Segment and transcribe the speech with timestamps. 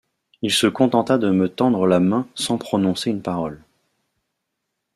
[0.41, 3.61] Il se contenta de me tendre la main sans prononcer une parole.